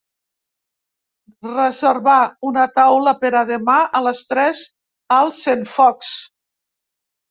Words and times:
Revervar 1.47 2.17
una 2.53 2.65
taula 2.81 3.15
per 3.23 3.33
a 3.45 3.47
demà 3.53 3.79
a 4.01 4.05
les 4.09 4.27
tres 4.35 4.67
al 5.21 5.35
Centfocs. 5.45 6.15